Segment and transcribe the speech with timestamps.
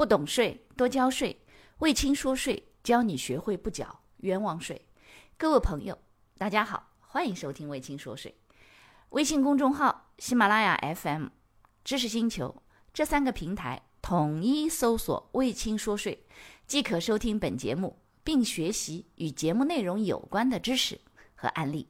[0.00, 1.42] 不懂税，多交税。
[1.80, 4.86] 魏青说税，教你学会不缴冤枉税。
[5.36, 5.98] 各位朋友，
[6.38, 8.34] 大家好，欢迎收听魏青说税。
[9.10, 11.26] 微信公众号、喜马拉雅 FM、
[11.84, 12.62] 知识星球
[12.94, 16.24] 这三个平台统一搜索“魏青说税”，
[16.66, 20.98] 即可收听本节目，并学习与节目内容有关的知识
[21.34, 21.86] 和案例。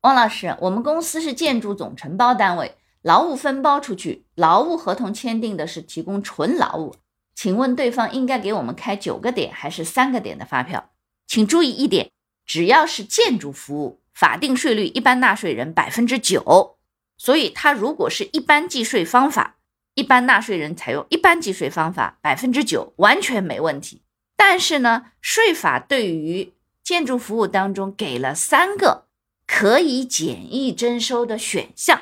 [0.00, 2.74] 汪老师，我们公司是建筑总承包单位。
[3.04, 6.96] 劳务分包出去，劳务合同签订的是提供纯劳务，
[7.34, 10.88] 请问对方应该给我们开九个点还是三个点的发票？
[11.26, 12.10] 请注意一点，
[12.46, 16.78] 只要是建筑服务，法定税率一般纳税人百分之九，
[17.18, 19.56] 所以他如果是一般计税方法，
[19.94, 24.00] 一般纳税人采用一般计税方法百分之九完全没问题。
[24.34, 29.04] 但是呢，税法对于建筑服务当中给了三个
[29.46, 32.00] 可以简易征收的选项。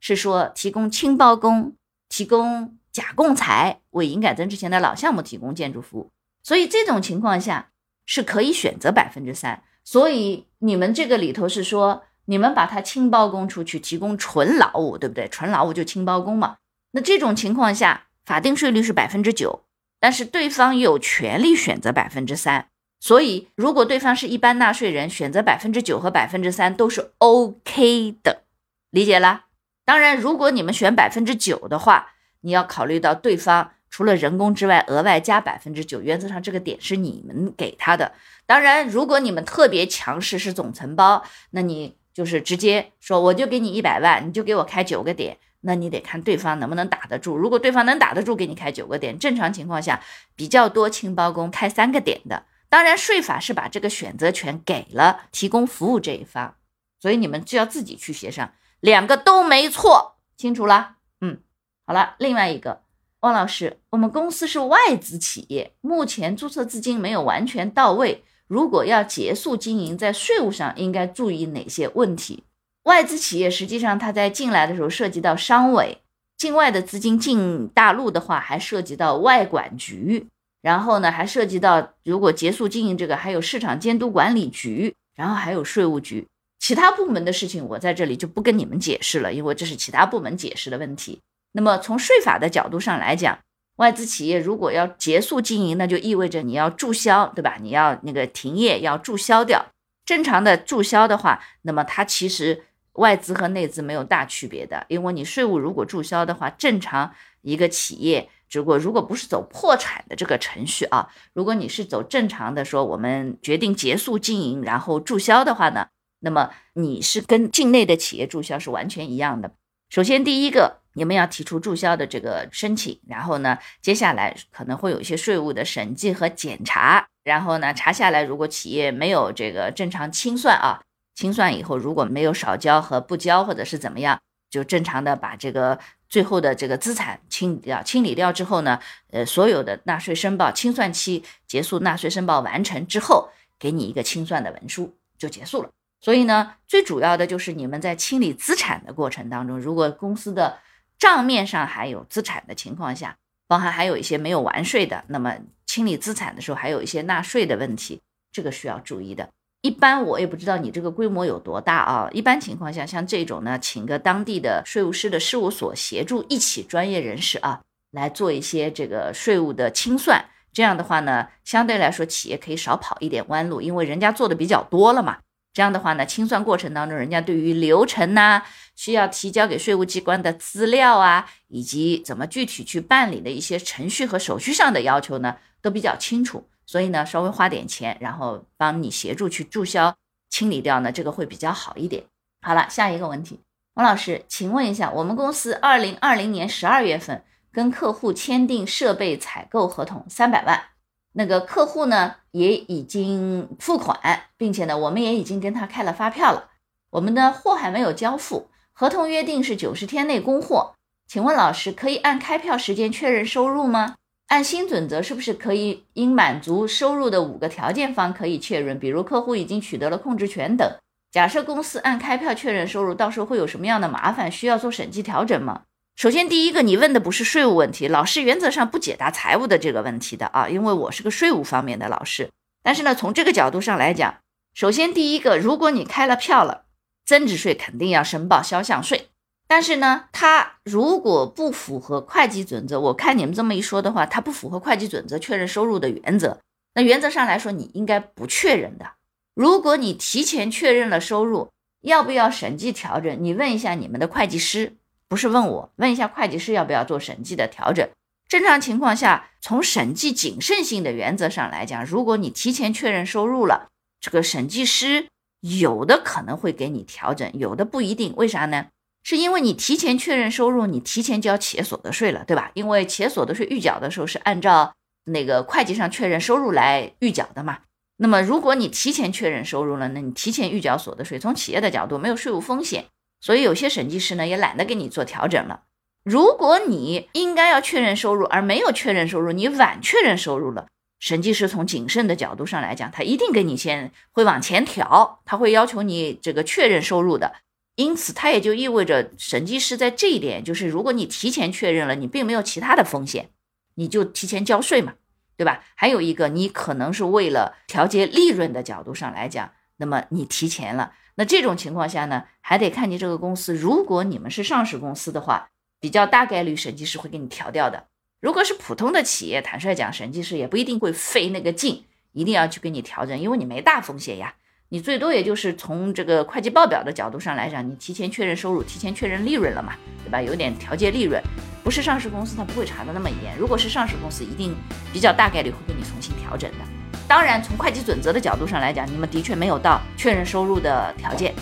[0.00, 1.74] 是说提供轻包工、
[2.08, 6.10] 提供假供材为营改增之前的老项目提供建筑服务，
[6.42, 7.70] 所以这种情况下
[8.06, 9.62] 是可以选择百分之三。
[9.84, 15.28] 所以你们这个里头是说，你们把它轻包工出去提供纯劳务，对不对？
[15.28, 16.56] 纯劳务就轻包工嘛。
[16.92, 19.62] 那这种情况下，法定税率是百分之九，
[20.00, 22.68] 但是对方有权利选择百分之三。
[23.00, 28.42] 所以如果对方是一般纳税人，选择百分之九和百分之三都是 OK 的，
[28.90, 29.46] 理解了？
[29.90, 38.12] 当然，如果你们选百分之九的话，你要考虑到对方除了人工之外，额外加百分之九，原则上这个点是你们给他的。
[38.46, 47.36] 当然，如果你们特别强势是总承包，那你就是直接说我就给你一百万，你就给我开九个点，那你得看对方能不能打得住。
[47.36, 50.00] 如果对方能打得住，给你开九个点，正常情况下
[50.36, 52.44] 比较多清包工开三个点的。
[52.68, 56.54] 当然，税法是把这个选择权给了提供服务这一方，
[57.00, 58.52] 所以你们就要自己去协商。
[58.80, 60.96] 两个都没错，清楚了。
[61.20, 61.38] 嗯，
[61.86, 62.14] 好了。
[62.18, 62.82] 另外一个，
[63.20, 68.24] 汪老师，我们公司是外资企业，目前注册资金没有完全到位。
[68.46, 72.44] 如果要结束经营，在税务上应该注意哪些问题？
[72.84, 75.98] 外资企业实际上它在进来的时候涉及到商委，
[76.38, 80.26] 境外的资金进大陆的话还涉及到外管局，
[80.62, 86.26] 然后呢还涉及到如果结束经营这个还有市场监督管理局，然后还有税务局。
[86.60, 91.18] 其他部门的事情，我在这里就不跟你们解释了，因为这是其他部门解释的问题。
[91.52, 93.38] 那么从税法的角度上来讲，
[93.76, 97.56] 外资企业如果要结束经营，那就意味着你要注销，对吧？
[97.62, 99.66] 你要那个停业，要注销掉。
[100.04, 115.88] 正常的注销的话，那么它其实外资和内资没有大区别的，因为你税务如果注销的话，正常一个企业，如果如果不是走破产的这个程序啊，如果你是走正常的说，我们决定结束经营，然后注销的话呢？
[116.20, 119.52] 那么你是跟境内的企业注销是完全一样的。
[119.88, 130.80] 首先，第一个，你们要提出注销的这个申请，然后呢，接下来可能会有一些税务的审计和检查，然后呢，查下来，如果企业没有这个正常清算啊，
[131.16, 135.76] 清算以后如果没有少交和不交或者是怎么样，就正常的把这个
[136.08, 138.78] 最后的这个资产清理掉，清理掉之后呢，
[139.10, 145.70] 呃，所有的纳税申报清算期结束，纳税申报完成之后，给你一个清算的文书就结束了。
[146.00, 150.58] 所以呢，最主要的就是你们在清理资产的过程当中，如果公司的
[150.98, 153.16] 账面上还有资产的情况下，
[153.46, 158.00] 包含还有一些没有完税的，那么清理资产的时候还有一些纳税的问题，
[158.32, 159.28] 这个需要注意的。
[159.62, 162.08] 一般我也不知道你这个规模有多大啊。
[162.12, 167.60] 一般情况下，像这种呢，请个当地的税务师的事务所协助，一起专业人士啊
[167.90, 170.24] 来做一些这个税务的清算。
[170.52, 175.18] 这样的话呢，相对来说企业可以少跑一点弯路，因为人家做的比较多了嘛。
[175.52, 178.42] 这样的话呢，清算过程当中，人家对于流程呐，
[178.76, 186.48] 需要提交给税务机关的资料啊，以及怎么具体去办理的一些程序和手续上的要求呢，都比较清楚。
[186.66, 189.92] 所以呢，稍微花点钱，然后帮你协助去注销、
[190.28, 192.04] 清理掉呢，这个会比较好一点。
[192.42, 193.40] 好了，下一个问题，
[193.74, 200.62] 王老师，请问一下，我们公司二零二零年十二月份跟客户签订设备采购合同三百万。
[201.12, 203.98] 那个客户呢也已经付款，
[204.36, 206.50] 并且呢，我们也已经跟他开了发票了。
[206.90, 210.74] 我们的货还没有交付，合同约定是九十天内供货。
[211.06, 213.96] 请问老师，可以按开票时间确认收入吗？
[214.28, 218.78] 按新准则是不是可以应满足收入的五个条件方可以确认？
[218.78, 220.76] 比如客户已经取得了控制权等。
[221.10, 224.30] 假设公司按开票确认收入，到时候会有什么样的麻烦？
[224.30, 225.62] 需要做审计调整吗？
[226.00, 232.30] 首先，第一个，你问的不是税务问题，老师原则上不解答财务的这个问题的啊，因为我是个税务方面的老师。
[232.62, 234.14] 但是呢，从这个角度上来讲，
[234.54, 236.64] 首先第一个，如果你开了票了，
[237.04, 239.08] 增值税肯定要申报销项税，
[239.46, 246.38] 但是呢，它如果不符合会计准则，我看你们这么一说的话，它不符合会计准则确认收入的原则。
[246.72, 248.86] 那原则上来说，你应该不确认的。
[249.34, 251.50] 如果你提前确认了收入，
[251.82, 253.22] 要不要审计调整？
[253.22, 254.76] 你问一下你们的会计师，
[255.10, 257.86] 不是问我，问一下会计师要不要做审计的调整。
[258.28, 263.70] 正常情况下，从审计谨慎性的原则上来讲，如果你提前确认收入了，
[264.00, 265.08] 这个审计师
[265.40, 268.14] 有的可能会给你调整，有的不一定。
[268.14, 268.66] 为啥呢？
[269.02, 272.52] 是因为你提前确认收入，你提前交企业所得税了，对吧？
[272.54, 274.72] 因为企业所得税预缴的时候是按照
[275.06, 277.58] 那个会计上确认收入来预缴的嘛。
[277.96, 282.84] 那么如果你提前确认收入了，那你提前预缴所得税，从企业的角度没有税务风险，
[283.20, 285.62] 所以有些审计师呢也懒得给你做调整了。
[286.02, 290.66] 如果你应该要确认收入而没有确认收入，你晚确认收入了，
[290.98, 297.34] 审计师从谨慎的角度上来讲，他一定给你先会往前调，他会要求你这个确认收入的。
[297.76, 303.30] 因此，它也就意味着审计师在这一点，就是如果你提前确认了，你并没有其他的风险，
[303.76, 304.94] 你就提前交税嘛，
[305.36, 305.64] 对吧？
[305.76, 317.88] 还有一个，你可能是为了调节利润的角度上来讲，那么你提前了，那这种情况下呢，还得看你这个公司，如果你们是上市公司的话，比较大概率审计师会给你调掉的。
[318.22, 324.32] 如果是普通的企业，坦率讲，审计师也不一定会费那个劲，一定要去给你调整，因为你没大风险呀。
[324.70, 330.22] 你最多也就是从这个会计报表的角度上来讲，你提前确认收入，提前确认利润了嘛，对吧？
[330.22, 331.22] 有点调节利润，
[331.62, 333.36] 不是上市公司，他不会查的那么严。
[333.36, 334.56] 如果是上市公司，一定
[334.90, 336.79] 比较大概率会给你重新调整的。
[337.10, 341.34] 当然，从会计准则的角度上来讲，你们的确没有到确认收入的条件，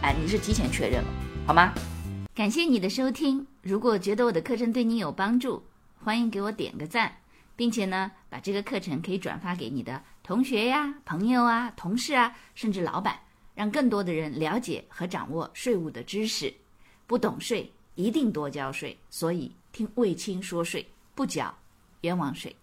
[0.00, 1.08] 哎，你是提前确认了，
[1.44, 1.74] 好吗？
[2.32, 5.64] 感谢你的收听，如果觉得我的课程对你有帮助，
[6.04, 7.12] 欢迎给我点个赞。
[7.56, 13.18] 并且呢，把这个课程可以转发给你的同学呀、朋友啊、同事啊，甚至老板，
[13.56, 16.54] 让更多的人了解和掌握税务的知识。
[17.04, 18.96] 不懂税，一定多交税。
[19.10, 20.86] 所以听卫青说税，
[21.16, 21.52] 不缴
[22.02, 22.54] 冤枉税。